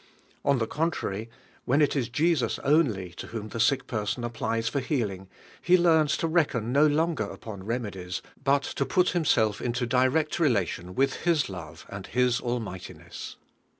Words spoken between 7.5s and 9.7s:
remedies, but to put himself